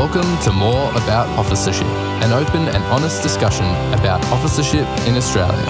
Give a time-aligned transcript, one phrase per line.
[0.00, 1.86] Welcome to More About Officership,
[2.24, 5.66] an open and honest discussion about officership in Australia.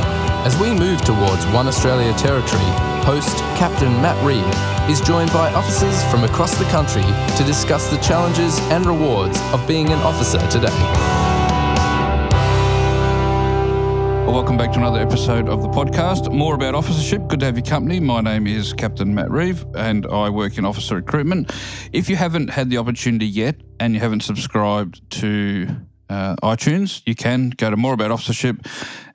[0.46, 2.62] As we move towards One Australia territory,
[3.03, 4.46] host Captain Matt Reed
[4.88, 9.66] is joined by officers from across the country to discuss the challenges and rewards of
[9.66, 11.29] being an officer today.
[14.31, 16.33] Welcome back to another episode of the podcast.
[16.33, 17.27] More about officership.
[17.27, 17.98] Good to have your company.
[17.98, 21.52] My name is Captain Matt Reeve and I work in officer recruitment.
[21.92, 25.69] If you haven't had the opportunity yet and you haven't subscribed to
[26.09, 28.69] uh, iTunes, you can go to More About Officership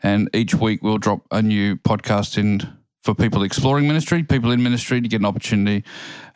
[0.03, 2.61] and each week we'll drop a new podcast in
[3.01, 5.85] for people exploring ministry, people in ministry to get an opportunity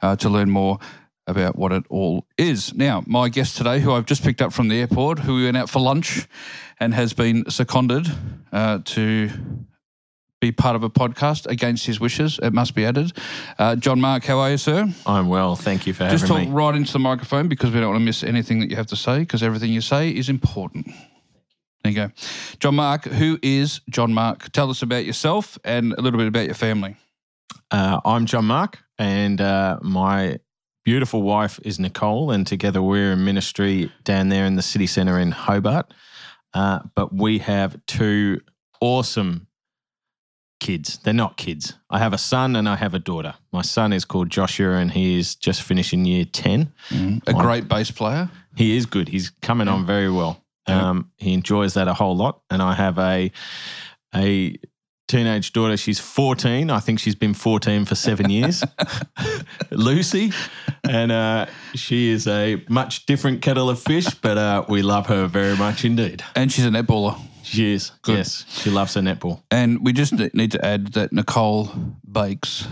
[0.02, 0.80] uh, to learn more
[1.30, 2.74] about what it all is.
[2.74, 5.58] Now, my guest today, who I've just picked up from the airport, who we went
[5.58, 6.28] out for lunch
[6.80, 8.08] and has been seconded
[8.52, 9.30] uh, to
[10.42, 13.12] be part of a podcast against his wishes, it must be added.
[13.58, 14.88] Uh, John Mark, how are you, sir?
[15.06, 15.56] I'm well.
[15.56, 16.20] Thank you for having me.
[16.20, 16.50] Just talk me.
[16.50, 18.96] right into the microphone because we don't want to miss anything that you have to
[18.96, 20.88] say because everything you say is important.
[21.84, 22.12] There you go.
[22.60, 24.52] John Mark, who is John Mark?
[24.52, 26.96] Tell us about yourself and a little bit about your family.
[27.72, 30.40] Uh, I'm John Mark, and uh, my
[30.84, 35.20] beautiful wife is Nicole, and together we're in ministry down there in the city centre
[35.20, 35.94] in Hobart.
[36.54, 38.42] Uh, but we have two
[38.82, 39.48] awesome
[40.60, 41.00] kids.
[41.04, 41.74] They're not kids.
[41.90, 43.36] I have a son and I have a daughter.
[43.52, 46.72] My son is called Joshua, and he is just finishing year 10.
[47.28, 48.30] A great bass player.
[48.56, 49.08] He is good.
[49.08, 50.44] He's coming on very well.
[50.68, 50.90] Yeah.
[50.90, 52.42] Um, he enjoys that a whole lot.
[52.50, 53.32] And I have a
[54.16, 54.58] a
[55.10, 55.76] teenage daughter.
[55.76, 56.70] She's 14.
[56.70, 58.64] I think she's been 14 for seven years.
[59.72, 60.32] Lucy.
[60.88, 65.28] And uh, she is a much different kettle of fish, but uh, we love her
[65.28, 66.24] very much indeed.
[66.36, 67.20] And she's a netballer.
[67.44, 67.92] She is.
[68.04, 68.18] Good.
[68.18, 68.46] Yes.
[68.48, 69.42] She loves her netball.
[69.52, 71.72] And we just need to add that Nicole
[72.10, 72.68] bakes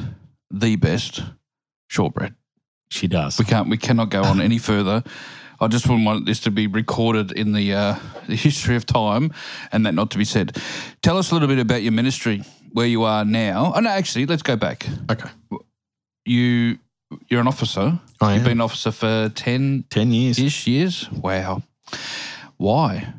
[0.52, 1.24] the best
[1.88, 2.36] shortbread.
[2.90, 3.38] She does.
[3.38, 3.70] We can't.
[3.70, 5.04] We cannot go on any further.
[5.60, 7.96] I just wouldn't want this to be recorded in the uh,
[8.28, 9.34] the history of time,
[9.72, 10.58] and that not to be said.
[11.02, 13.74] Tell us a little bit about your ministry, where you are now.
[13.76, 14.88] Oh no, actually, let's go back.
[15.10, 15.30] Okay.
[16.26, 16.80] You
[17.28, 18.00] you're an officer.
[18.20, 18.44] I You've am.
[18.44, 20.40] been an officer for ten 10 years.
[20.40, 21.10] ish years.
[21.12, 21.64] Wow.
[22.58, 23.14] Why?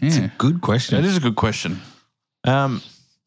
[0.00, 0.98] It's yeah, a Good question.
[0.98, 1.80] It is a good question.
[2.44, 2.82] Um,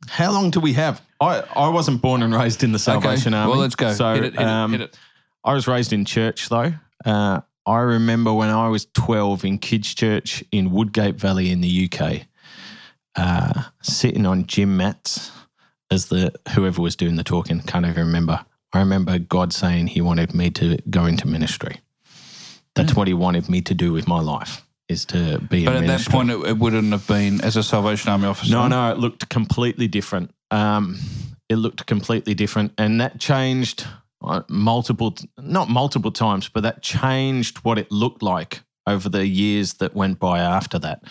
[0.07, 1.01] how long do we have?
[1.19, 3.41] I, I wasn't born and raised in the Salvation okay.
[3.41, 3.51] Army.
[3.51, 3.91] Well, let's go.
[3.91, 4.33] So, hit it.
[4.33, 4.79] Hit um, it.
[4.79, 4.99] Hit it.
[5.43, 6.73] I was raised in church though.
[7.03, 11.87] Uh, I remember when I was 12 in kids' church in Woodgate Valley in the
[11.87, 12.21] UK,
[13.15, 15.31] uh, sitting on gym mats
[15.91, 18.43] as the whoever was doing the talking, can't even remember.
[18.73, 21.79] I remember God saying He wanted me to go into ministry.
[22.73, 25.85] That's what He wanted me to do with my life, is to be But at
[25.87, 28.51] that point, it, it wouldn't have been as a Salvation Army officer.
[28.51, 30.33] No, no, it looked completely different.
[30.49, 30.97] Um,
[31.49, 33.85] it looked completely different, and that changed
[34.49, 39.95] multiple, not multiple times, but that changed what it looked like over the years that
[39.95, 41.03] went by after that.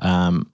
[0.00, 0.50] Um,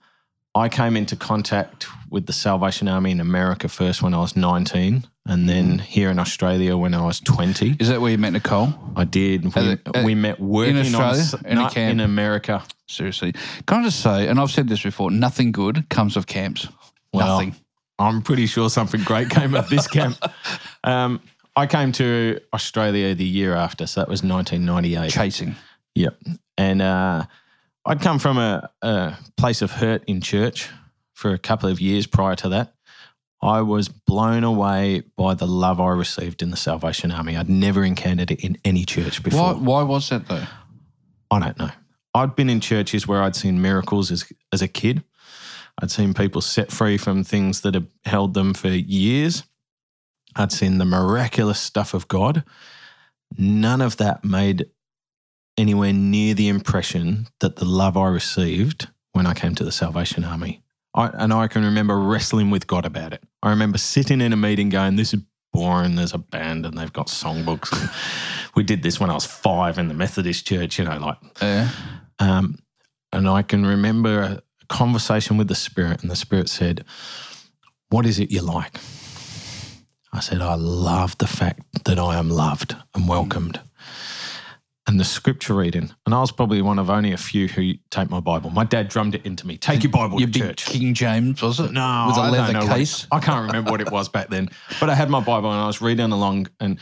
[0.55, 5.05] I came into contact with the Salvation Army in America first when I was 19,
[5.27, 7.75] and then here in Australia when I was 20.
[7.79, 8.73] Is that where you met Nicole?
[8.95, 9.53] I did.
[9.55, 11.23] We, we met working Australia?
[11.33, 11.91] on In a camp?
[11.91, 12.63] in America.
[12.87, 13.33] Seriously.
[13.67, 16.67] Can I just say, and I've said this before, nothing good comes of camps.
[17.13, 17.55] Well, nothing.
[17.99, 20.17] I'm pretty sure something great came of this camp.
[20.83, 21.19] Um,
[21.57, 25.09] I came to Australia the year after, so that was 1998.
[25.09, 25.55] Chasing.
[25.95, 26.15] Yep.
[26.55, 27.25] And uh,
[27.83, 30.69] I'd come from a, a place of hurt in church
[31.13, 32.75] for a couple of years prior to that.
[33.41, 37.35] I was blown away by the love I received in the Salvation Army.
[37.35, 39.55] I'd never encountered it in any church before.
[39.55, 40.45] Why, why was that though?
[41.31, 41.71] I don't know.
[42.13, 45.03] I'd been in churches where I'd seen miracles as as a kid.
[45.81, 49.43] I'd seen people set free from things that had held them for years.
[50.37, 52.43] I'd seen the miraculous stuff of God.
[53.37, 54.67] None of that made
[55.57, 60.23] anywhere near the impression that the love I received when I came to the Salvation
[60.23, 60.61] Army.
[60.93, 63.23] I, and I can remember wrestling with God about it.
[63.43, 65.21] I remember sitting in a meeting going, This is
[65.53, 65.95] boring.
[65.95, 67.71] There's a band and they've got songbooks.
[67.79, 67.89] And
[68.55, 71.69] we did this when I was five in the Methodist church, you know, like Yeah.
[72.19, 72.57] um,
[73.11, 76.83] and I can remember a conversation with the Spirit, and the Spirit said,
[77.89, 78.77] What is it you like?
[80.17, 83.59] I said, I love the fact that I am loved and welcomed.
[84.87, 88.09] And the scripture reading, and I was probably one of only a few who take
[88.09, 88.49] my Bible.
[88.49, 89.57] My dad drummed it into me.
[89.57, 90.65] Take your Bible Your to church.
[90.65, 91.71] King James, was it?
[91.71, 93.05] No, With a leather know what case.
[93.11, 94.49] I can't remember what it was back then,
[94.79, 96.79] but I had my Bible and I was reading along, and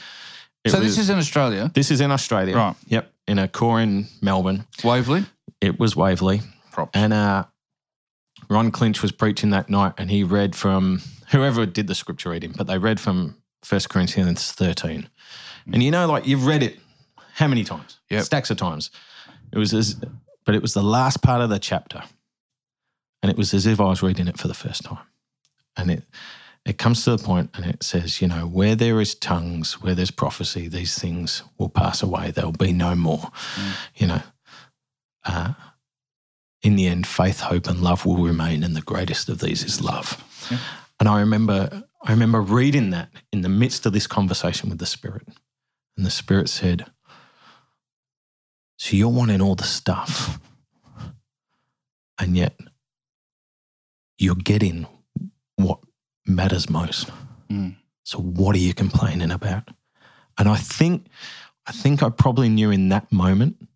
[0.64, 1.70] it So was, this is in Australia.
[1.74, 2.76] this is in Australia, Right.
[2.88, 4.66] Yep, in a corps in Melbourne.
[4.84, 5.26] Waverley.
[5.60, 6.40] It was Waverley,
[6.72, 6.92] Props.
[6.94, 7.46] and uh,
[8.50, 11.02] Ron Clinch was preaching that night, and he read from
[11.32, 13.36] whoever did the scripture reading, but they read from
[13.68, 15.10] 1 Corinthians 13.
[15.74, 16.80] And you know, like you've read it
[17.34, 18.00] how many times?
[18.10, 18.24] Yep.
[18.24, 18.92] Stacks of times.
[19.52, 19.96] It was as,
[20.46, 22.02] but it was the last part of the chapter,
[23.22, 25.06] and it was as if I was reading it for the first time.
[25.76, 26.04] And it
[26.66, 29.94] it comes to the point, and it says, you know, where there is tongues, where
[29.94, 32.32] there's prophecy, these things will pass away.
[32.32, 33.30] There'll be no more.
[33.96, 34.22] You know,
[35.26, 35.54] uh,
[36.66, 39.82] in the end, faith, hope, and love will remain, and the greatest of these is
[39.82, 40.18] love.
[40.50, 40.58] Yeah.
[41.00, 44.88] And I remember, I remember reading that in the midst of this conversation with the
[44.88, 45.28] Spirit,
[45.96, 46.88] and the Spirit said,
[48.80, 50.40] "So you're wanting all the stuff,
[52.18, 52.60] and yet
[54.18, 54.88] you're getting
[55.58, 55.80] what
[56.26, 57.12] matters most.
[57.48, 57.76] Mm.
[58.04, 59.70] So what are you complaining about?"
[60.40, 61.06] And I think,
[61.68, 63.68] I think I probably knew in that moment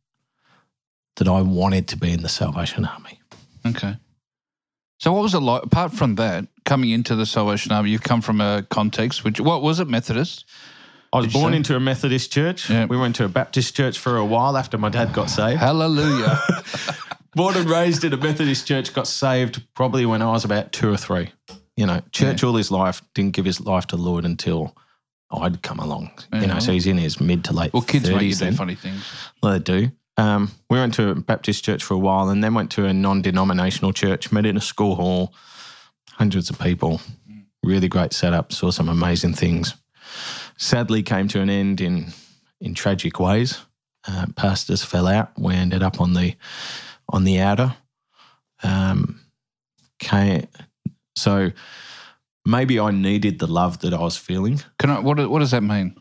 [1.19, 3.19] that I wanted to be in the Salvation Army.
[3.66, 3.95] Okay.
[5.00, 5.63] So what was it like?
[5.63, 9.62] Apart from that, coming into the Salvation Army, you've come from a context which what
[9.62, 10.45] was it Methodist?
[11.13, 11.57] I was Did born say?
[11.57, 12.69] into a Methodist church.
[12.69, 12.86] Yeah.
[12.86, 15.60] We went to a Baptist church for a while after my dad got saved.
[15.60, 16.39] Hallelujah.
[17.36, 20.92] born and raised in a Methodist church, got saved probably when I was about two
[20.92, 21.31] or three.
[21.75, 24.75] You know, church all his life, didn't give his life to the Lord until
[25.31, 26.12] I'd come along.
[26.33, 28.45] You know, so he's in his mid to late well, kids make you 30s do
[28.45, 28.54] then.
[28.56, 29.04] funny things.
[29.42, 29.92] Well, they do.
[30.19, 32.94] Um, we went to a Baptist church for a while and then went to a
[32.94, 35.33] non denominational church, met in a school hall,
[36.12, 37.00] hundreds of people,
[37.63, 39.75] really great setup, saw some amazing things.
[40.57, 42.07] Sadly, came to an end in,
[42.60, 43.60] in tragic ways.
[44.06, 45.31] Uh, pastors fell out.
[45.39, 46.36] We ended up on the
[47.07, 47.74] on the outer.
[48.62, 49.22] Um,
[50.00, 50.48] came,
[51.15, 51.51] so
[52.45, 54.62] maybe I needed the love that I was feeling.
[54.80, 55.00] Can I?
[55.00, 55.30] What?
[55.30, 55.95] What does that mean?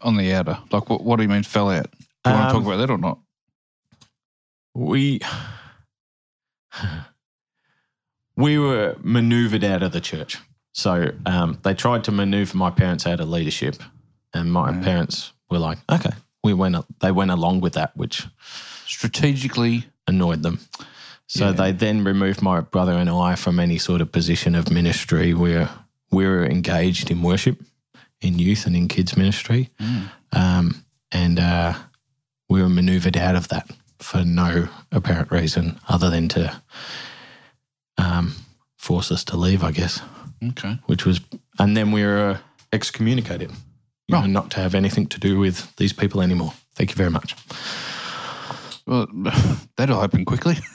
[0.00, 1.04] On the outer, like what?
[1.04, 1.90] What do you mean fell out?
[2.26, 3.18] Do you want to Um, talk about that or not?
[4.74, 5.20] we
[8.36, 10.38] we were maneuvered out of the church.
[10.72, 13.76] So um, they tried to maneuver my parents out of leadership,
[14.34, 14.82] and my Yeah.
[14.82, 16.10] parents were like, "Okay."
[16.42, 16.76] We went.
[17.00, 18.26] They went along with that, which
[18.86, 20.58] Strategically, annoyed them.
[21.26, 21.52] So Yeah.
[21.52, 25.32] they then removed my brother and I from any sort of position of ministry.
[25.34, 25.68] We're
[26.10, 27.60] we were engaged in worship,
[28.20, 30.10] in youth and in kids ministry, Mm.
[30.32, 31.74] um, and uh,
[32.96, 36.60] manoeuvred out of that for no apparent reason other than to
[37.98, 38.34] um,
[38.78, 40.00] force us to leave, I guess.
[40.50, 40.78] okay.
[40.86, 41.20] Which was,
[41.58, 42.38] and then we were
[42.72, 43.50] excommunicated,
[44.08, 46.52] you know, not to have anything to do with these people anymore.
[46.74, 47.34] Thank you very much.
[48.86, 49.06] Well,
[49.76, 50.56] that'll happen quickly.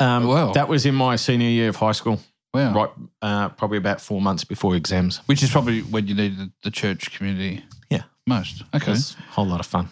[0.00, 0.52] Um, Wow.
[0.52, 2.20] That was in my senior year of high school.
[2.52, 2.74] Wow.
[2.74, 2.90] right,
[3.22, 5.18] uh, probably about four months before exams.
[5.26, 7.64] Which is probably when you needed the church community.
[7.88, 8.02] Yeah.
[8.26, 8.60] Most.
[8.60, 8.90] It Okay.
[8.90, 9.88] was a whole lot of fun.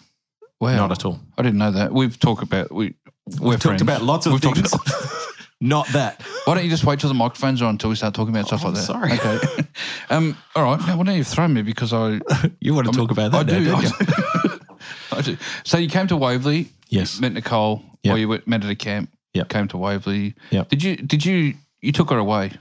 [0.65, 0.75] Wow.
[0.77, 1.19] Not at all.
[1.37, 1.91] I didn't know that.
[1.93, 2.95] We've talked about we.
[3.39, 3.63] We're We've friends.
[3.63, 4.73] talked about lots of We've talked things.
[5.61, 6.21] Not that.
[6.43, 8.47] Why don't you just wait till the microphone's are on until we start talking about
[8.47, 8.81] stuff Oh, like that?
[8.83, 9.13] sorry.
[9.13, 9.67] Okay.
[10.09, 10.37] um.
[10.55, 10.79] All right.
[10.85, 12.19] Now, well, now you've thrown me because I.
[12.59, 13.47] You want to talk about I that?
[13.51, 13.59] do.
[13.65, 14.59] now, I don't you?
[15.11, 15.37] I do.
[15.63, 16.69] So you came to Waverley.
[16.89, 17.19] Yes.
[17.19, 17.83] Met Nicole.
[18.03, 18.13] Yep.
[18.15, 19.09] Or you went, met at a camp.
[19.33, 19.49] Yep.
[19.49, 20.35] Came to Waverley.
[20.51, 20.69] Yep.
[20.69, 20.95] Did you?
[20.97, 21.55] Did you?
[21.81, 22.51] You took her away,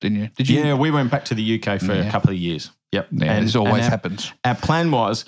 [0.00, 0.28] didn't you?
[0.36, 0.60] Did you?
[0.62, 2.06] Yeah, we went back to the UK for Yeah.
[2.08, 2.70] a couple of years.
[2.92, 3.08] Yep.
[3.10, 4.32] Yeah, this always our, happens.
[4.44, 5.24] Our plan was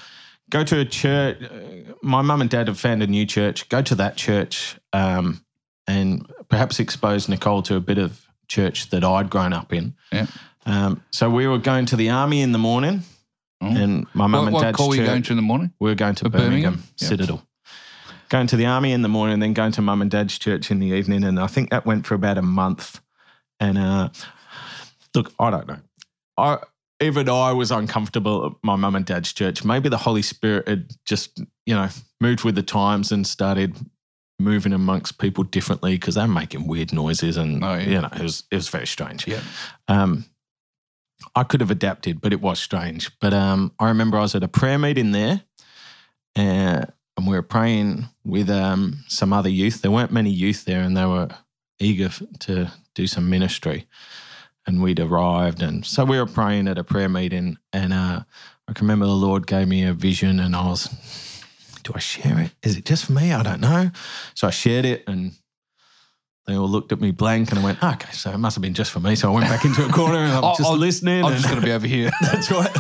[0.50, 1.39] go to a church.
[2.03, 3.69] My mum and dad have found a new church.
[3.69, 5.45] Go to that church um,
[5.87, 9.95] and perhaps expose Nicole to a bit of church that I'd grown up in.
[10.12, 10.27] Yeah.
[10.67, 13.03] Um, so we were going to the army in the morning,
[13.61, 13.67] Oh.
[13.67, 15.73] and my mum What, and what dad's call were you going to in the morning?
[15.81, 16.75] We were going to Birmingham, Birmingham?
[16.99, 17.09] Yep.
[17.09, 17.43] Citadel.
[18.28, 20.71] Going to the army in the morning, and then going to mum and dad's church
[20.71, 23.00] in the evening, and I think that went for about a month.
[23.59, 24.11] And uh,
[25.14, 25.78] look, I don't know.
[26.37, 26.59] I
[27.00, 29.64] even I was uncomfortable at my mum and dad's church.
[29.64, 31.88] Maybe the Holy Spirit had just you know
[32.21, 33.76] moved with the times and started
[34.40, 37.88] moving amongst people differently because they're making weird noises, and Oh, yeah.
[37.88, 39.26] you know it was it was very strange.
[39.26, 39.40] Yeah.
[39.88, 40.25] Um,
[41.35, 43.11] I could have adapted, but it was strange.
[43.21, 45.43] But um, I remember I was at a prayer meeting there,
[46.37, 46.85] uh,
[47.17, 49.83] and we were praying with um, some other youth.
[49.83, 51.28] There weren't many youth there, and they were
[51.81, 53.87] eager to do some ministry.
[54.68, 57.56] And we'd arrived, and so we were praying at a prayer meeting.
[57.72, 58.20] And uh,
[58.68, 60.88] I can remember the Lord gave me a vision, and I was,
[61.84, 62.50] "Do I share it?
[62.62, 63.32] Is it just for me?
[63.32, 63.90] I don't know."
[64.34, 65.32] So I shared it, and
[66.46, 68.75] they all looked at me blank, and I went, "Okay, so it must have been
[68.75, 71.25] just for me." So I went back into a corner, and I'm just I'll- listening.
[71.25, 72.10] I'm and- just going to be over here.
[72.20, 72.76] that's right.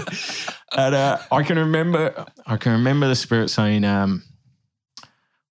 [0.76, 4.24] And uh, I can remember, I can remember the Spirit saying, um,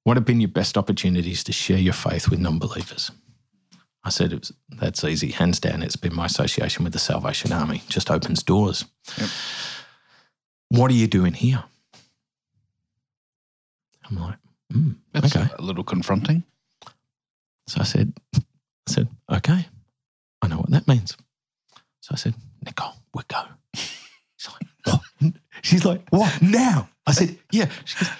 [0.03, 3.09] "What have been your best opportunities to share your faith with non-believers?"
[4.07, 5.83] I said, it was, "That's easy, hands down.
[5.83, 7.83] It's been my association with the Salvation Army.
[7.89, 8.85] Just opens doors."
[9.17, 9.29] Yep.
[10.69, 11.63] What are you doing here?
[14.09, 14.35] I'm like,
[14.73, 15.49] mm, That's okay.
[15.57, 16.43] a little confronting.
[17.67, 18.41] So I said, I
[18.87, 19.67] said, okay,
[20.41, 21.17] I know what that means.
[22.01, 22.33] So I said,
[22.65, 23.41] Nicole, we go.
[23.75, 25.01] She's like, what?
[25.61, 26.89] She's like, what now?
[27.05, 27.69] I said, yeah.
[27.83, 28.13] She goes,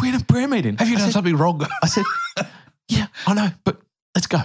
[0.00, 0.76] we're in a prayer meeting.
[0.76, 1.66] Have you I done said, something wrong?
[1.82, 2.04] I said,
[2.88, 3.80] yeah, I know, but
[4.14, 4.40] let's go.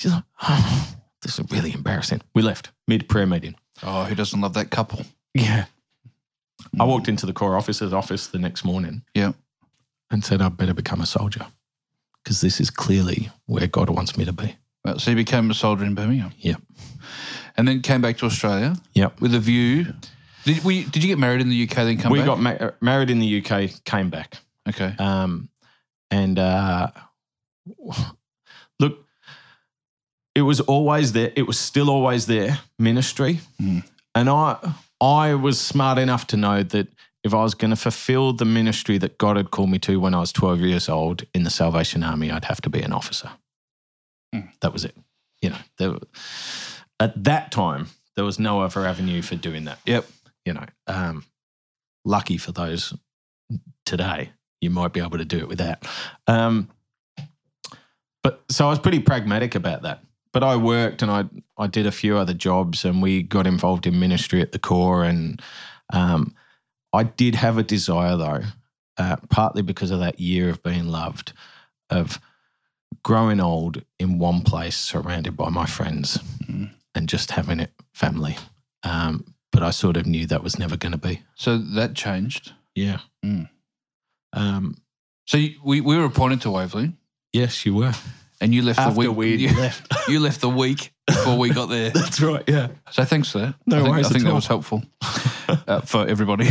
[0.00, 2.22] She's like, oh, this is really embarrassing.
[2.34, 3.54] We left mid prayer meeting.
[3.82, 5.04] oh, who doesn't love that couple?
[5.34, 5.66] Yeah.
[6.80, 9.32] I walked into the corps officer's office the next morning Yeah.
[10.10, 11.46] and said, I'd better become a soldier
[12.24, 14.56] because this is clearly where God wants me to be.
[14.86, 16.32] Well, so you became a soldier in Birmingham.
[16.38, 16.62] Yep.
[17.58, 19.20] And then came back to Australia Yep.
[19.20, 19.92] with a view.
[20.44, 20.84] Did we?
[20.84, 21.74] Did you get married in the UK?
[21.84, 22.26] Then come we back.
[22.26, 24.38] got ma- married in the UK, came back.
[24.66, 24.94] okay.
[24.98, 25.50] Um,
[26.10, 26.88] and uh,
[30.40, 31.32] it was always there.
[31.36, 33.40] It was still always there, ministry.
[33.60, 33.84] Mm.
[34.14, 36.88] And I, I was smart enough to know that
[37.22, 40.14] if I was going to fulfill the ministry that God had called me to when
[40.14, 43.30] I was 12 years old in the Salvation Army, I'd have to be an officer.
[44.34, 44.48] Mm.
[44.62, 44.96] That was it.
[45.42, 45.94] You know, there,
[46.98, 50.06] at that time, there was no other avenue for doing that Yep.
[50.46, 51.24] you know, um,
[52.06, 52.94] lucky for those
[53.84, 54.30] today,
[54.62, 55.86] you might be able to do it with that.
[56.26, 56.70] Um,
[58.22, 60.02] but so I was pretty pragmatic about that.
[60.32, 61.24] But I worked and I
[61.58, 65.04] I did a few other jobs and we got involved in ministry at the corps
[65.04, 65.42] and
[65.92, 66.34] um,
[66.92, 68.42] I did have a desire though,
[68.96, 71.32] uh, partly because of that year of being loved,
[71.90, 72.20] of
[73.02, 76.18] growing old in one place, surrounded by my friends,
[76.48, 76.70] Mm.
[76.94, 78.36] and just having it family.
[78.82, 81.22] Um, but I sort of knew that was never going to be.
[81.34, 82.52] So that changed.
[82.74, 82.98] Yeah.
[83.24, 83.48] Mm.
[84.32, 84.76] Um,
[85.26, 86.92] So you, we we were appointed to Waverley,
[87.32, 87.94] yes, you were.
[88.40, 89.16] And you left After the week.
[89.16, 89.92] we you, left.
[90.08, 91.90] you left the week before we got there.
[91.94, 92.42] That's right.
[92.48, 92.68] Yeah.
[92.90, 93.54] So thanks for that.
[93.66, 94.36] No I think, worries I think at that all.
[94.36, 94.82] was helpful
[95.66, 96.48] uh, for everybody.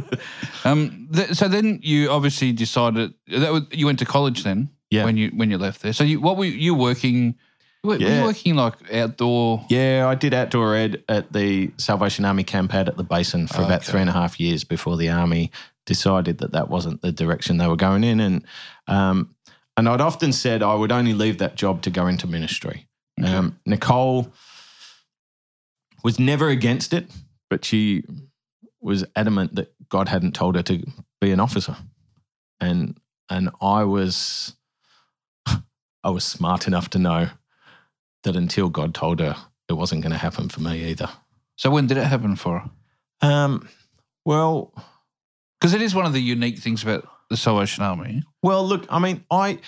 [0.64, 4.70] um, th- so then you obviously decided that was, you went to college then.
[4.90, 5.04] Yeah.
[5.06, 7.36] When you when you left there, so you what were you working?
[7.82, 9.64] Were, were you working like outdoor?
[9.70, 13.62] Yeah, I did outdoor ed at the Salvation Army camp out at the basin for
[13.62, 13.90] about Okay.
[13.90, 15.50] three and a half years before the army
[15.86, 18.44] decided that that wasn't the direction they were going in, and
[18.86, 19.34] um,
[19.76, 22.88] and I'd often said I would only leave that job to go into ministry.
[23.20, 23.32] Okay.
[23.32, 24.32] Um, Nicole
[26.04, 27.10] was never against it,
[27.48, 28.04] but she
[28.80, 30.84] was adamant that God hadn't told her to
[31.20, 31.76] be an officer,
[32.60, 32.98] and
[33.30, 34.56] and I was
[36.04, 37.28] I was smart enough to know
[38.24, 39.36] that until God told her,
[39.68, 41.08] it wasn't going to happen for me either.
[41.56, 42.70] So when did it happen for her?
[43.28, 43.68] Um,
[44.24, 44.72] well,
[45.60, 48.22] Because it is one of the unique things about the Salvation Army.
[48.42, 49.58] Well, look, I mean, I,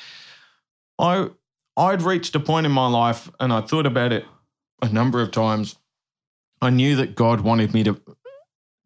[0.98, 1.30] I,
[1.76, 4.24] I'd reached a point in my life, and I thought about it
[4.82, 5.76] a number of times.
[6.62, 8.00] I knew that God wanted me to.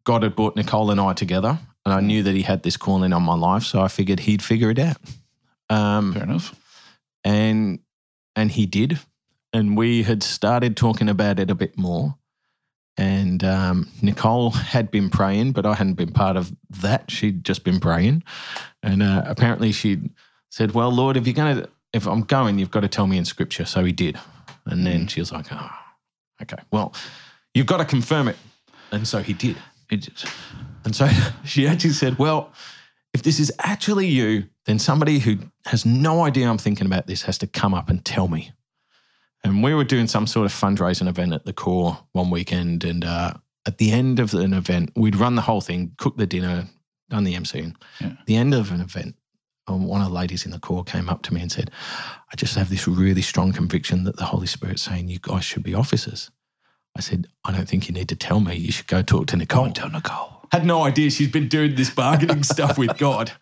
[0.03, 3.13] God had brought Nicole and I together, and I knew that He had this calling
[3.13, 4.97] on my life, so I figured He'd figure it out.
[5.69, 6.55] Um, Fair enough.
[7.23, 7.79] and
[8.35, 8.97] and he did,
[9.53, 12.15] and we had started talking about it a bit more.
[12.99, 17.09] And um, Nicole had been praying, but I hadn't been part of that.
[17.09, 18.23] She'd just been praying,
[18.83, 19.99] and uh, apparently she
[20.49, 23.17] said, "Well, Lord, if you're going to, if I'm going, you've got to tell me
[23.17, 24.19] in Scripture." So he did,
[24.65, 25.69] and then she was like, "Oh,
[26.41, 26.61] okay.
[26.71, 26.93] Well,
[27.53, 28.35] you've got to confirm it,"
[28.91, 29.55] and so he did.
[29.89, 30.21] It did.
[30.83, 31.07] And so
[31.45, 32.51] she actually said, Well,
[33.13, 37.23] if this is actually you, then somebody who has no idea I'm thinking about this
[37.23, 38.51] has to come up and tell me.
[39.43, 42.83] And we were doing some sort of fundraising event at the corps one weekend.
[42.83, 43.33] And uh,
[43.65, 46.65] at the end of an event, we'd run the whole thing, cooked the dinner,
[47.09, 47.75] done the MCing.
[48.01, 48.13] Yeah.
[48.25, 49.15] The end of an event,
[49.67, 51.71] um, one of the ladies in the corps came up to me and said,
[52.31, 55.63] I just have this really strong conviction that the Holy Spirit's saying you guys should
[55.63, 56.31] be officers.
[56.97, 58.55] I said, I don't think you need to tell me.
[58.55, 60.47] You should go talk to Nicole Go and tell Nicole.
[60.51, 63.31] had no idea she's been doing this bargaining stuff with God.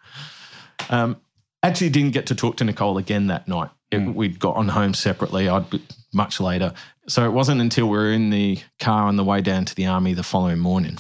[0.92, 1.18] Um,
[1.64, 3.72] actually, didn't get to talk to Nicole again that night.
[3.92, 4.14] It- Mm.
[4.16, 5.48] We'd gotten home separately.
[5.48, 5.82] I'd be
[6.14, 6.74] much later,
[7.08, 9.86] so it wasn't until we were in the car on the way down to the
[9.86, 10.98] army the following morning.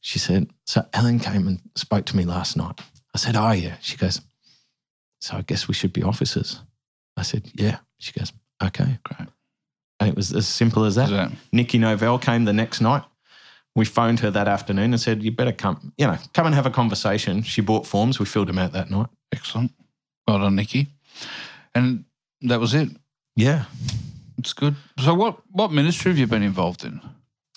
[0.00, 2.80] She said, "So Ellen came and spoke to me last night."
[3.14, 4.20] I said, "Oh yeah." She goes,
[5.20, 6.60] "So I guess we should be officers."
[7.16, 9.28] I said, "Yeah." She goes, "Okay." Great.
[10.00, 11.10] And it was as simple as that.
[11.10, 13.04] That Nikki Novell came the next night.
[13.74, 16.66] We phoned her that afternoon and said, "You better come, you know, come and have
[16.66, 18.18] a conversation." She bought forms.
[18.18, 19.08] We filled them out that night.
[19.34, 19.72] excellent?
[20.26, 20.88] Well done, Nikki.
[21.74, 22.04] And
[22.44, 22.88] that was it.
[23.36, 23.64] Yeah.
[24.38, 24.74] It's good.
[24.98, 27.00] So, what what ministry have you been involved in?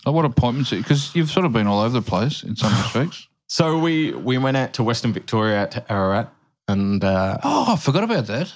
[0.06, 0.70] Like what appointments?
[0.70, 3.28] Because you've sort of been all over the place in some respects.
[3.48, 6.34] So we we went out to Western Victoria, out to Ararat,
[6.68, 8.52] and uh, Oh, I forgot about that.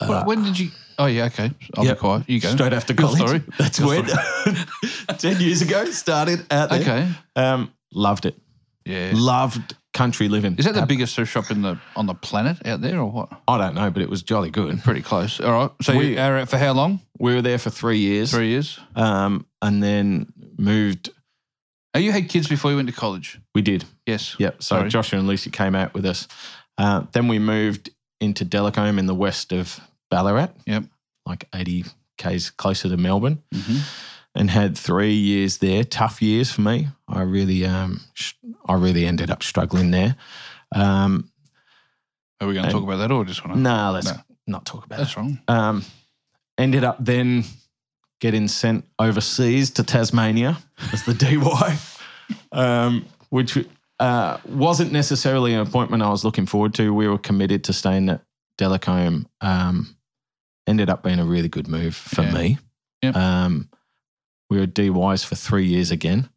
[0.00, 0.70] Uh, when did you?
[0.98, 1.26] Oh, yeah.
[1.26, 1.96] Okay, I'll Yep.
[1.96, 2.22] be quiet.
[2.28, 2.50] You go.
[2.50, 3.18] straight after Your college.
[3.20, 3.42] story.
[3.58, 4.04] That's Your when
[5.18, 6.80] ten years ago started out there.
[6.80, 7.08] Okay.
[7.36, 8.34] Um, loved it.
[8.84, 9.12] Yeah.
[9.14, 10.54] Loved country living.
[10.58, 13.28] Is that the biggest surf shop in the on the planet out there, or what?
[13.48, 14.82] I don't know, but it was jolly good.
[14.84, 15.40] Pretty close.
[15.40, 15.70] All right.
[15.82, 17.00] So We- you are out for how long?
[17.18, 18.78] We were there for three years, Three years.
[18.94, 21.10] um, and then moved.
[21.94, 23.40] Oh, you had kids before you went to college.
[23.54, 23.84] We did.
[24.06, 24.36] Yes.
[24.38, 24.62] Yep.
[24.62, 24.88] So Sorry.
[24.88, 26.28] Joshua and Lucy came out with us.
[26.76, 27.90] Uh, then we moved
[28.20, 30.50] into Delacombe in the west of Ballarat.
[30.66, 30.84] Yep.
[31.26, 31.86] Like 80
[32.18, 33.80] k's closer to Melbourne, Mhm.
[34.38, 35.84] And had three years there.
[35.84, 36.88] Tough years for me.
[37.08, 38.34] I really, um, sh-
[38.66, 40.16] I really ended up struggling there.
[40.74, 41.30] Um,
[42.40, 43.60] Are we going to talk about that or just want to?
[43.60, 44.16] no, let's No.
[44.46, 45.04] not talk about that.
[45.04, 45.40] That's wrong.
[45.48, 45.84] Um,
[46.56, 47.44] ended up then
[48.20, 50.58] getting sent overseas to Tasmania
[50.92, 51.78] as the DY,
[52.52, 53.58] um, which
[54.00, 56.92] uh, wasn't necessarily an appointment I was looking forward to.
[56.94, 58.22] We were committed to staying at
[58.58, 59.26] Delacombe.
[59.40, 59.96] Um,
[60.66, 62.32] ended up being a really good move for Yeah.
[62.32, 62.58] me.
[63.02, 63.16] Yep.
[63.16, 63.68] Um,
[64.50, 66.28] we were DYs for three years again.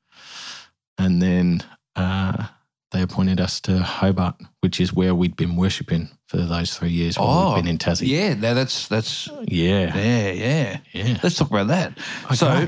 [0.97, 1.61] And then
[1.95, 2.47] uh,
[2.91, 7.17] they appointed us to Hobart, which is where we'd been worshipping for those three years
[7.17, 8.07] while Oh, we'd been in Tassie.
[8.07, 9.95] Yeah, now that's that's Yeah.
[9.97, 10.77] yeah, yeah.
[10.93, 11.19] Yeah.
[11.23, 11.97] Let's talk about that.
[12.35, 12.67] So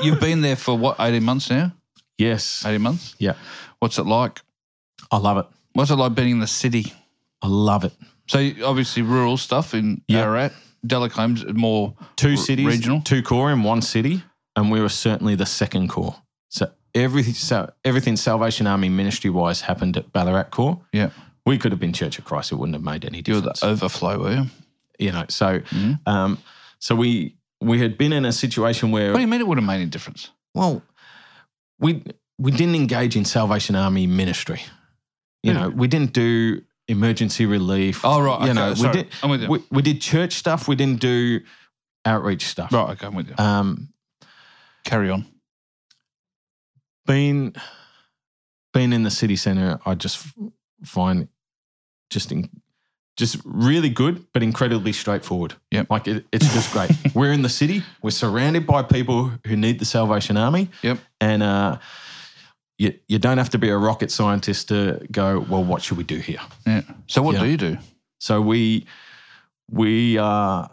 [0.02, 1.72] you've been there for what, 18 months now?
[2.16, 2.64] Yes.
[2.66, 3.14] 18 months?
[3.18, 3.34] Yeah.
[3.78, 4.40] What's it like?
[5.10, 5.46] I love it.
[5.74, 6.92] What's it like being in the city?
[7.40, 7.92] I love it.
[8.26, 10.22] So obviously rural stuff in Yeah.
[10.22, 10.52] Ararat.
[10.86, 13.00] Delacombe's more Two R- cities, regional?
[13.02, 14.22] two corps in one city,
[14.58, 16.16] and we were certainly the second corps.
[16.48, 20.80] So everything, so everything Salvation Army ministry wise happened at Ballarat corps.
[20.92, 21.10] yeah.
[21.46, 23.60] We could have been Church of Christ; it wouldn't have made any You were difference.
[23.60, 24.46] the overflow, were you?
[24.98, 25.98] you know, so Mhm.
[26.06, 26.38] um,
[26.78, 29.58] so we we had been in a situation where What do you mean it would
[29.58, 30.30] have made any difference?
[30.54, 30.82] well,
[31.78, 32.02] we
[32.38, 34.60] we didn't engage in Salvation Army ministry.
[35.42, 35.58] You Yeah.
[35.60, 38.04] know, we didn't do emergency relief.
[38.04, 38.40] Oh, right.
[38.40, 38.92] You okay, know, we sorry.
[38.94, 39.48] did I'm with you.
[39.48, 40.68] we, we did church stuff.
[40.68, 41.40] We didn't do
[42.04, 42.72] outreach stuff.
[42.72, 43.34] right, okay, I'm with you.
[43.38, 43.88] Um,
[44.84, 45.26] Carry on.
[47.06, 47.54] being
[48.72, 50.26] being in the city centre, I just
[50.84, 51.28] find
[52.10, 52.48] just in,
[53.16, 55.54] just really good, but incredibly straightforward.
[55.70, 56.90] Yeah, like it, it's just great.
[57.14, 57.82] we're in the city.
[58.02, 60.68] We're surrounded by people who need the Salvation Army.
[60.82, 60.98] Yep.
[61.20, 61.78] and uh,
[62.78, 65.40] you you don't have to be a rocket scientist to go.
[65.40, 66.40] Well, what should we do here?
[66.66, 66.82] Yeah.
[67.06, 67.40] So what Yeah.
[67.44, 67.78] do you do?
[68.20, 68.86] So we
[69.70, 70.70] we are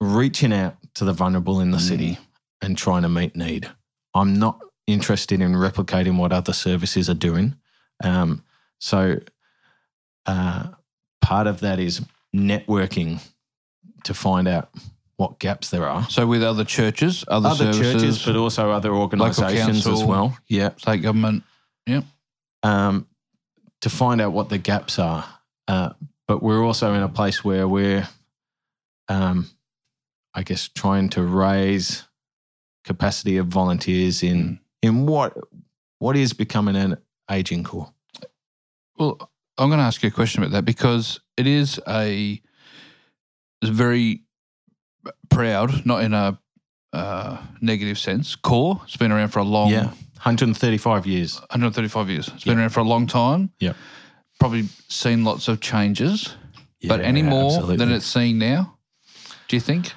[0.00, 2.18] reaching out to the vulnerable in the city
[2.62, 3.70] and trying to meet need.
[4.14, 7.56] I'm not interested in replicating what other services are doing.
[8.02, 8.44] Um,
[8.78, 9.18] so
[10.26, 10.68] uh,
[11.20, 12.00] part of that is
[12.34, 13.20] networking
[14.04, 14.70] to find out
[15.16, 16.08] what gaps there are.
[16.08, 20.36] So with other churches, other, Other services, churches, but also other organisations as well.
[20.48, 20.70] Yeah.
[20.76, 21.44] state government.
[22.64, 23.06] um,
[23.80, 25.24] to find out what the gaps are.
[25.68, 25.90] Uh,
[26.28, 28.08] but we're also in a place where we're,
[29.08, 29.50] um,
[30.34, 32.04] I guess, trying to raise
[32.84, 35.36] capacity of volunteers in in what
[35.98, 36.96] what is becoming an
[37.30, 37.92] aging corps.
[38.98, 42.40] Well, I'm going to ask you a question about that because it is a
[43.64, 44.22] very
[45.30, 46.38] proud, not in a
[46.92, 48.34] uh, negative sense.
[48.36, 48.80] Corps.
[48.84, 51.40] It's been around for a long, Yeah, 135 years.
[51.40, 52.28] 135 years.
[52.28, 52.60] It's been Yeah.
[52.62, 53.50] around for a long time.
[53.60, 53.74] Yeah.
[54.40, 56.34] Probably seen lots of changes,
[56.88, 57.76] but any more absolutely.
[57.76, 58.76] than it's seeing now?
[59.48, 59.92] Do you think?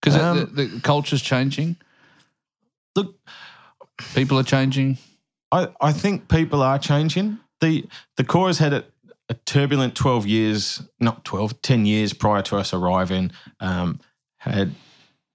[0.00, 1.76] Because Um, the, the culture's changing.
[2.96, 3.14] Look,
[4.14, 4.98] People are changing.
[5.52, 7.38] I, I think people are changing.
[7.60, 8.84] The the core has had a,
[9.30, 13.30] a turbulent 12 years, not 12, 10 years prior to us arriving.
[13.60, 14.00] Um,
[14.38, 14.74] had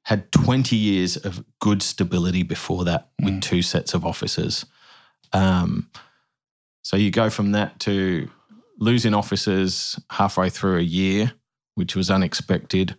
[0.03, 3.41] had 20 years of good stability before that with Mm.
[3.41, 4.65] two sets of officers.
[5.33, 5.89] Um,
[6.83, 8.29] so you go from that to
[8.79, 11.33] losing officers halfway through a year,
[11.75, 12.95] which was unexpected.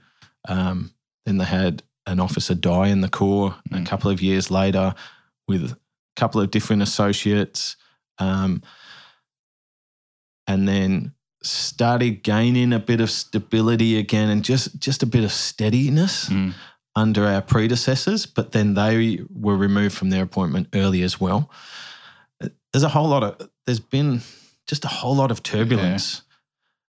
[0.48, 0.92] Um,
[1.27, 3.86] then they had an officer die in the Corps a Mm.
[3.86, 4.94] couple of years later
[5.48, 5.76] with a
[6.16, 7.76] couple of different associates.
[8.18, 8.62] Um,
[10.46, 11.12] and then
[11.42, 16.54] started gaining a bit of stability again and just, just a bit of steadiness Mm.
[16.94, 21.50] under our predecessors, but then they were removed from their appointment early as well.
[22.72, 24.22] There's a whole lot of, there's been
[24.66, 26.22] just a whole lot of turbulence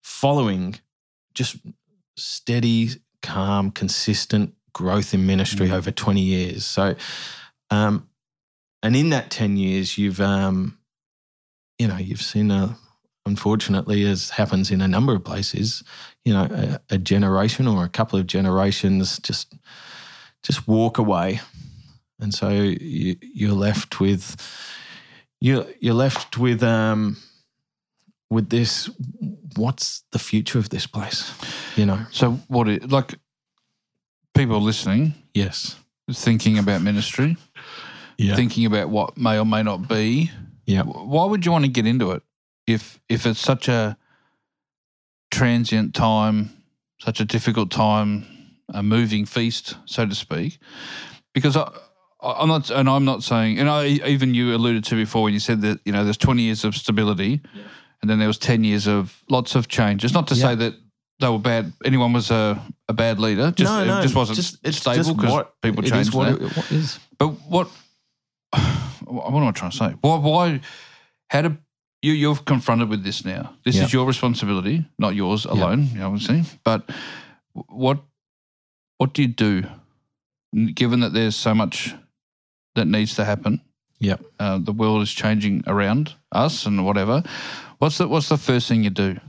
[0.03, 0.79] following
[1.33, 1.57] just
[2.17, 2.89] steady,
[3.21, 5.73] calm, consistent growth in ministry Mm.
[5.73, 6.65] over 20 years.
[6.65, 6.95] So,
[7.71, 8.09] um,
[8.83, 10.77] and in that 10 years, you've, um,
[11.79, 12.77] you know, you've seen a,
[13.25, 15.81] unfortunately, as happens in a number of places,
[16.25, 19.55] you know, a, a generation or a couple of generations just
[20.43, 21.39] just walk away,
[22.19, 24.35] and so you, you're left with
[25.41, 27.17] you're, you're left with um
[28.29, 28.89] with this.
[29.55, 31.33] What's the future of this place?
[31.75, 32.05] You know.
[32.11, 32.67] So what?
[32.67, 33.15] It, like
[34.35, 35.75] people listening, Yes.
[36.11, 37.37] thinking about ministry,
[38.17, 38.35] Yeah.
[38.35, 40.29] thinking about what may or may not be.
[40.65, 40.83] Yeah.
[40.83, 42.23] Why would you want to get into it
[42.67, 43.97] if if it's such a
[45.31, 46.51] transient time,
[46.99, 48.25] such a difficult time,
[48.69, 50.59] a moving feast, so to speak?
[51.33, 51.69] Because I,
[52.21, 55.39] I'm not, and I'm not saying, and I even you alluded to before when you
[55.39, 57.61] said that you know there's 20 years of stability, and
[58.01, 60.13] and then there was ten years of lots of changes.
[60.13, 60.41] Not to Yeah.
[60.49, 60.73] say that
[61.19, 61.71] they were bad.
[61.83, 63.51] Anyone was a, a bad leader.
[63.51, 66.13] Just, no, no, it just wasn't it's stable because people changed.
[66.13, 66.45] what that.
[66.45, 66.99] it- what is.
[67.17, 67.69] But what?
[69.07, 69.93] What am I trying to say?
[70.01, 70.17] Why?
[70.17, 70.61] Why?
[71.29, 71.57] How do
[72.01, 72.13] you?
[72.13, 73.53] You're confronted with this now.
[73.63, 73.83] This Yeah.
[73.83, 75.89] is your responsibility, not yours alone.
[75.93, 76.43] You know, obviously.
[76.63, 76.89] But
[77.53, 77.99] what?
[78.97, 79.63] What do you do,
[80.73, 81.93] given that there's so much
[82.73, 83.61] that needs to happen?
[83.99, 84.21] Yep.
[84.39, 87.21] Uh, the world is changing around us and whatever.
[87.77, 89.19] What's the What's the first thing you do?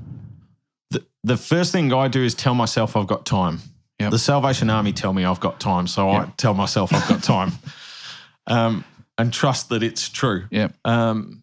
[1.26, 3.60] The, first thing I do is tell myself I've got time.
[3.98, 4.10] Yep.
[4.10, 7.52] The Salvation Army tell me I've got time, so I tell myself I've got time,
[8.46, 8.84] um,
[9.16, 10.44] and trust that it's true.
[10.50, 10.68] Yeah.
[10.84, 11.42] Um,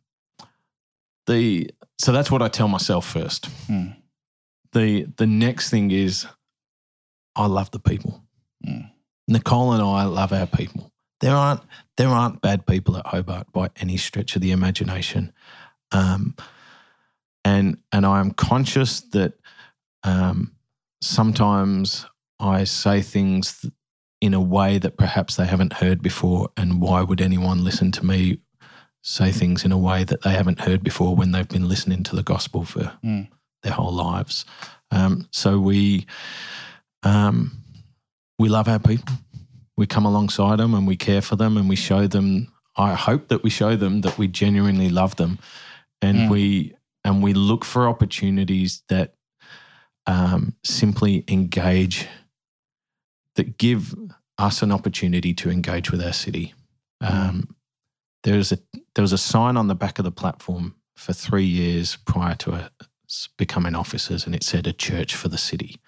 [1.26, 3.48] the so that's what I tell myself first.
[3.68, 3.88] Hmm.
[4.74, 6.28] The the next thing is
[7.36, 8.22] I love the people.
[8.64, 8.82] Hmm.
[9.28, 10.92] Nicole and I love our people.
[11.22, 11.62] There aren't
[11.98, 15.34] there aren't bad people at Hobart by any stretch of the imagination,
[15.92, 16.36] um,
[17.46, 19.34] and and I am conscious that
[20.04, 20.54] um,
[21.02, 22.06] sometimes
[22.40, 23.74] I say things th-
[24.22, 28.06] in a way that perhaps they haven't heard before, and why would anyone listen to
[28.06, 28.40] me
[29.02, 32.16] say things in a way that they haven't heard before when they've been listening to
[32.16, 33.28] the gospel for Mm.
[33.64, 34.46] their whole lives?
[34.92, 36.06] Um, so we
[37.04, 37.52] um,
[38.40, 39.16] we love our people.
[39.78, 42.52] We come alongside them and we care for them and we show them.
[42.78, 45.40] I hope that we show them that we genuinely love them,
[46.02, 46.30] and Mm.
[46.30, 49.16] we and we look for opportunities that
[50.06, 52.08] um, simply engage,
[53.36, 53.96] that give
[54.38, 56.54] us an opportunity to engage with our city.
[57.02, 57.56] Um,
[58.24, 58.58] there was a
[58.96, 62.52] there was a sign on the back of the platform for three years prior to
[62.54, 65.80] us becoming officers, and it said a church for the city.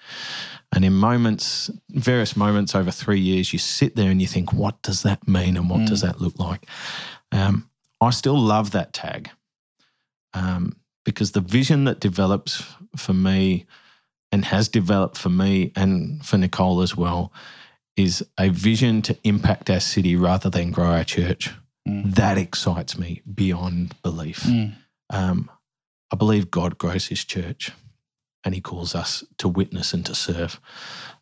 [0.72, 4.82] And in moments, various moments over three years, you sit there and you think, what
[4.82, 5.88] does that mean and what Mm.
[5.88, 6.68] does that look like?
[7.32, 7.70] Um,
[8.02, 9.30] I still love that tag
[10.34, 10.76] um,
[11.06, 12.64] because the vision that develops
[12.98, 13.66] for me
[14.36, 17.32] and has developed for me and for Nicole as well
[17.96, 21.54] is a vision to impact our city rather than grow our church.
[21.88, 22.16] Mm.
[22.16, 24.42] That excites me beyond belief.
[24.42, 24.74] Mm.
[25.10, 25.50] Um,
[26.12, 27.72] I believe God grows his church
[28.44, 30.60] and he calls us to witness and to serve.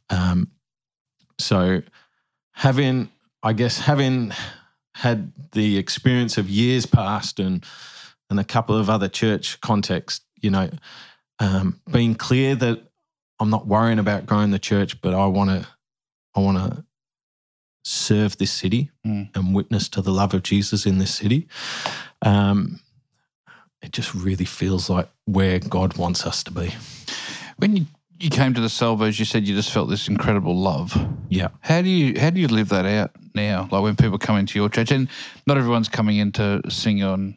[0.10, 0.49] Um,
[1.39, 1.84] so,
[2.54, 3.12] having,
[3.43, 4.32] I guess, having
[4.95, 7.63] had the experience of years past and
[8.32, 10.71] and a couple of other church contexts, you know,
[11.38, 12.82] um, being clear that
[13.43, 15.67] I'm not worrying about growing the church, but I want to,
[16.36, 16.84] I want to
[17.84, 19.36] serve this city Mm.
[19.36, 21.47] and witness to the love of Jesus in this city.
[22.21, 22.79] Um,
[23.82, 26.73] it just really feels like where God wants us to be.
[27.58, 27.86] When you,
[28.17, 30.95] you came to the Salvos, you said you just felt this incredible love.
[31.27, 31.49] Yeah.
[31.60, 33.67] How do you how do you live that out now?
[33.69, 35.10] Like when people come into your church, and
[35.45, 37.36] not everyone's coming in to sing on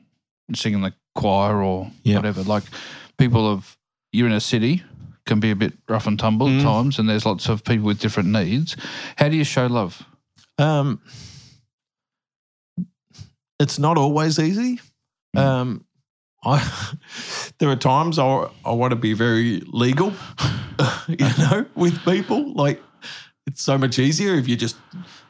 [0.55, 2.14] sing in the choir or Yeah.
[2.16, 2.45] whatever.
[2.45, 2.62] Like
[3.19, 3.77] people of
[4.12, 4.85] you're in a city
[5.27, 6.59] can be a bit rough and tumble Mm.
[6.59, 8.77] at times, and there's lots of people with different needs.
[9.17, 10.03] How do you show love?
[10.59, 11.01] Um,
[13.59, 14.81] it's not always easy.
[15.37, 15.41] Mm.
[15.41, 15.85] Um,
[16.45, 16.62] I
[17.59, 20.12] there are times I I want to be very legal,
[21.09, 22.53] you know, with people.
[22.55, 22.83] Like
[23.47, 24.77] it's so much easier if you just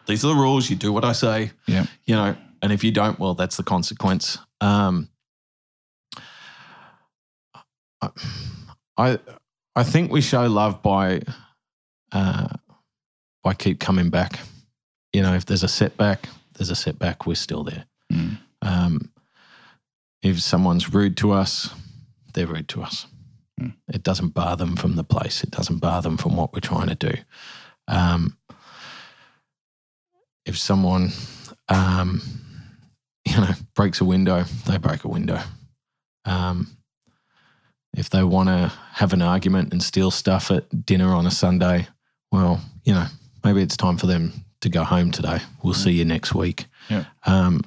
[0.07, 0.69] these are the rules.
[0.71, 1.53] You do what I say.
[1.67, 1.87] Yeah.
[2.05, 4.39] you know, and if you don't, well, that's the consequence.
[4.61, 5.09] Um,
[8.03, 8.09] I
[8.97, 9.19] I
[9.83, 11.23] think we show love by
[12.13, 12.49] uh,
[13.43, 14.41] by keep coming back.
[15.13, 17.27] You know, if there's a setback, there's a setback.
[17.27, 17.85] We're still there.
[18.13, 18.39] Mm.
[18.63, 19.13] Um,
[20.23, 21.71] if someone's rude to us,
[22.35, 23.07] they're rude to us.
[23.61, 23.75] Mm.
[23.93, 25.45] It doesn't bar them from the place.
[25.45, 27.13] It doesn't bar them from what we're trying to do.
[27.89, 28.37] Um,
[30.45, 31.13] if someone,
[31.69, 32.23] um,
[33.27, 35.41] you know, breaks a window, they break a window.
[36.25, 36.76] Um,
[37.97, 41.89] if they want to have an argument and steal stuff at dinner on a Sunday,
[42.31, 43.07] well, you know,
[43.43, 45.39] maybe it's time for them to go home today.
[45.63, 46.67] We'll see you next week.
[46.91, 47.05] Yeah.
[47.25, 47.63] Um,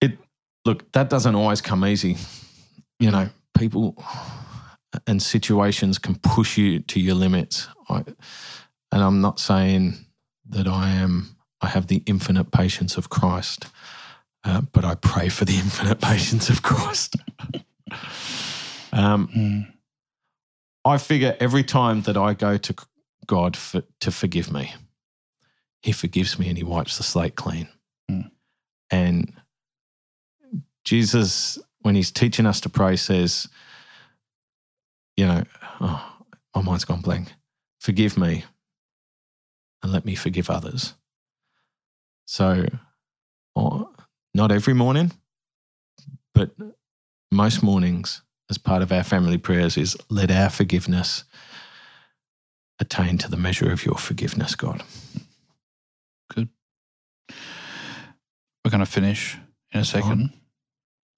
[0.00, 0.18] it
[0.64, 2.16] look that doesn't always come easy.
[2.98, 4.02] You know, people
[5.06, 7.68] and situations can push you to your limits.
[7.90, 8.04] I,
[8.90, 9.98] and I'm not saying
[10.48, 11.36] that I am.
[11.60, 13.66] I have the infinite patience of Christ,
[14.44, 17.16] uh, but I pray for the infinite patience of Christ.
[18.96, 19.72] um, Mm.
[20.84, 22.74] I figure every time that I go to
[23.26, 24.72] God for, to forgive me,
[25.82, 27.68] He forgives me and He wipes the slate clean.
[28.10, 28.30] Mm.
[28.90, 29.32] And
[30.84, 33.48] Jesus, when He's teaching us to pray, says,
[35.16, 35.42] you know,
[35.80, 36.12] oh,
[36.54, 37.32] my mind's gone blank.
[37.80, 38.44] Forgive me
[39.82, 40.94] and let me forgive others.
[42.26, 42.66] So,
[43.54, 43.92] oh,
[44.34, 45.12] not every morning,
[46.34, 46.50] but
[47.32, 51.24] most mornings as part of our family prayers is let our forgiveness
[52.78, 54.82] attain to the measure of your forgiveness, God.
[56.34, 56.48] Good.
[58.64, 59.36] We're going to finish
[59.72, 60.32] in a second.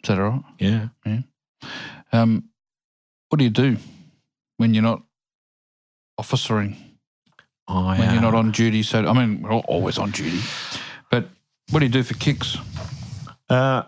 [0.02, 0.42] Is that all right?
[0.58, 0.88] Yeah.
[1.04, 1.20] Yeah.
[2.12, 2.44] Um,
[3.28, 3.76] what do you do
[4.56, 5.02] when you're not
[6.18, 6.76] officering?
[7.66, 8.82] I, When you're not uh, on duty?
[8.82, 10.40] So, I mean, we're always on duty.
[11.10, 11.28] But
[11.70, 12.56] what do you do for kicks?
[13.50, 13.82] Uh,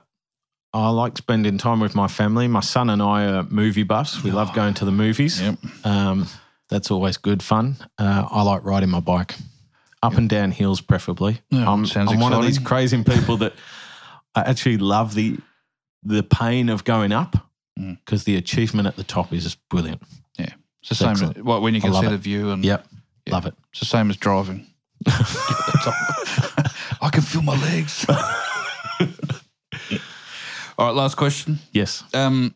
[0.72, 2.46] I like spending time with my family.
[2.48, 4.22] My son and I are movie buffs.
[4.22, 5.40] We love going to the movies.
[5.40, 5.58] Yep.
[5.84, 6.26] Um,
[6.68, 7.76] that's always good fun.
[7.98, 9.34] Uh, I like riding my bike,
[10.02, 11.40] up and down hills, preferably.
[11.50, 13.02] Yeah, I'm, sounds I'm one of these exciting.
[13.04, 13.54] crazy people that
[14.34, 15.38] I actually love the
[16.02, 17.36] the pain of going up
[17.78, 17.98] Mm.
[18.04, 20.02] because the achievement at the top is just brilliant.
[20.38, 20.52] Yeah.
[20.80, 21.44] It's the same Excellent.
[21.44, 22.10] when you I can love see it.
[22.10, 22.86] the view and Yep,
[23.26, 23.32] Yeah.
[23.32, 23.54] love it.
[23.70, 24.66] it's the same as driving.
[25.06, 25.12] I
[27.12, 28.04] can feel my legs.
[30.80, 31.58] All right, last question.
[31.72, 32.02] Yes.
[32.14, 32.54] Um,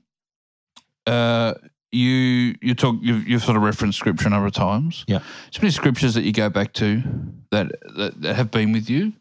[1.07, 1.53] uh,
[1.93, 5.05] you you talk you've, you've sort of referenced scripture a number of times.
[5.07, 5.19] Yeah.
[5.51, 7.03] So many scriptures that you go back to
[7.51, 9.13] that that, that have been with you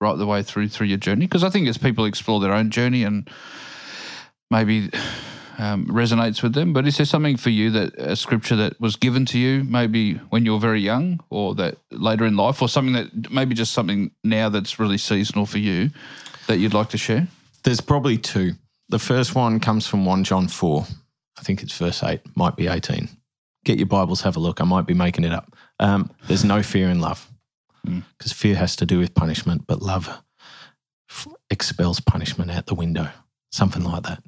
[0.00, 1.26] right the way through through your journey.
[1.26, 3.28] Because I think as people explore their own journey and
[4.52, 4.88] maybe
[5.58, 8.94] um, resonates with them, but is there something for you that a scripture that was
[8.94, 12.68] given to you maybe when you were very young, or that later in life, or
[12.68, 15.90] something that maybe just something now that's really seasonal for you
[16.46, 17.26] that you'd like to share?
[17.64, 18.52] There's probably two.
[18.90, 20.86] The first one comes from 1 John 4.
[21.38, 23.08] I think it's verse 8, might be 18.
[23.64, 24.60] Get your Bibles, have a look.
[24.60, 25.56] I might be making it up.
[25.80, 27.28] Um, there's no fear in love
[27.86, 28.02] Mm.
[28.16, 30.08] because fear has to do with punishment, but love
[31.10, 33.10] f- expels punishment out the window,
[33.52, 34.22] something like that.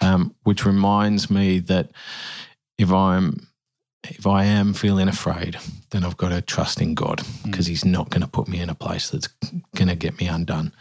[0.00, 1.90] Um, which reminds me that
[2.78, 3.46] if I'm
[4.10, 5.56] if I am feeling afraid,
[5.90, 8.70] then I've got to trust in God because He's not going to put me in
[8.70, 9.28] a place that's
[9.76, 10.72] going to get me undone.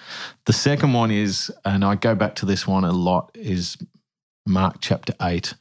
[0.45, 3.77] The second one is, and I go back to this one a lot, is
[4.45, 5.53] Mark chapter 8,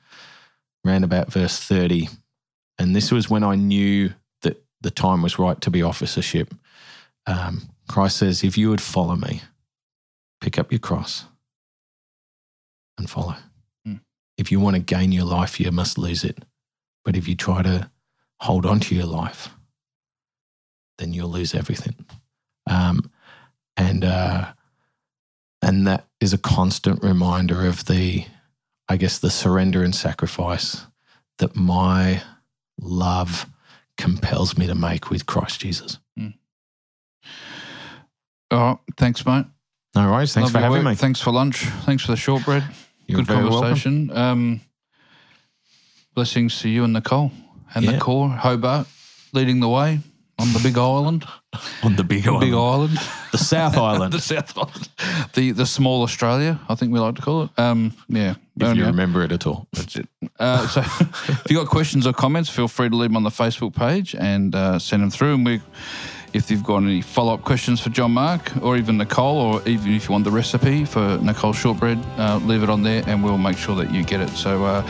[0.87, 2.09] around about verse 30.
[2.79, 6.55] And this was when I knew that the time was right to be officership.
[7.27, 9.43] Um, Christ says, If you would follow me,
[10.41, 11.27] pick up your cross
[12.99, 13.37] and follow.
[13.85, 13.97] Hmm.
[14.37, 16.45] If you want to gain your life, you must lose it.
[17.05, 17.91] But if you try to
[18.41, 19.51] hold on to your life,
[20.99, 21.95] then you'll lose everything.
[22.69, 23.11] Um,
[23.77, 24.53] and uh,
[25.63, 28.25] and that is a constant reminder of the,
[28.89, 30.87] I guess, the surrender and sacrifice
[31.39, 32.23] that my
[32.81, 33.47] love
[33.97, 35.99] compels me to make with Christ Jesus.
[38.53, 39.47] All right, thanks, mate.
[39.95, 40.35] No worries.
[40.35, 40.93] Thanks for having work.
[40.93, 40.95] me.
[40.95, 41.65] Thanks for lunch.
[41.85, 42.65] Thanks for the shortbread.
[43.07, 44.11] You're Good conversation.
[44.11, 44.61] Um,
[46.15, 47.31] blessings to you and Nicole
[47.75, 48.87] and the corps, Hobart,
[49.33, 50.01] leading the way
[50.39, 51.25] on the big island.
[51.83, 52.97] On the big, The big island.
[52.97, 52.99] island.
[53.31, 54.13] the South Island.
[54.15, 54.89] the South Island.
[55.35, 57.51] The, the small Australia, I think we like to call it.
[57.59, 58.31] Um, yeah.
[58.57, 59.67] if you Anyway, remember it at all.
[59.75, 60.09] That's it.
[60.41, 63.29] Uh, so if you've got questions or comments, feel free to leave them on the
[63.31, 65.35] Facebook page and uh, send them through.
[65.35, 65.61] And we,
[66.33, 69.93] if you've got any follow up questions for John Mark or even Nicole, or even
[69.93, 73.37] if you want the recipe for Nicole shortbread, uh, leave it on there and we'll
[73.37, 74.31] make sure that you get it.
[74.31, 74.89] So uh,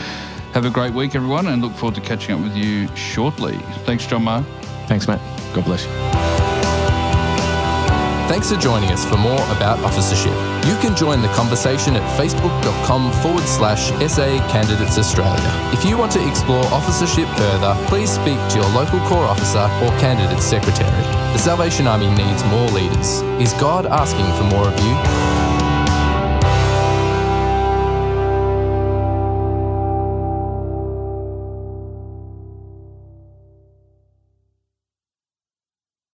[0.53, 3.57] have a great week, everyone, and look forward to catching up with you shortly.
[3.85, 4.45] Thanks, John Mark.
[4.87, 5.21] Thanks, Matt.
[5.55, 5.93] God bless you.
[8.29, 10.33] Thanks for joining us for more about officership.
[10.67, 15.71] You can join the conversation at facebook.com forward slash SA Candidates Australia.
[15.73, 19.91] If you want to explore officership further, please speak to your local Corps officer or
[20.01, 21.03] candidate secretary.
[21.35, 23.21] The Salvation Army needs more leaders.
[23.41, 25.42] Is God asking for more of you?